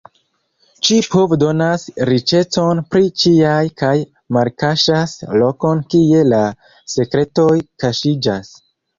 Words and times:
Ĉi-povo 0.87 1.35
donas 1.41 1.83
riĉecon 2.09 2.79
pri 2.95 3.11
ĉiaj 3.23 3.59
kaj 3.81 3.91
malkaŝas 4.37 5.13
lokon 5.41 5.83
kie 5.95 6.23
la 6.31 6.39
sekretoj 6.95 7.51
kaŝiĝas. 7.85 8.51